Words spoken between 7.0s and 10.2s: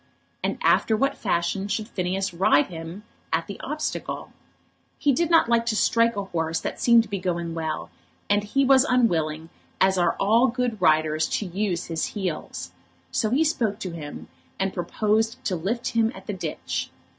to be going well, and was unwilling, as are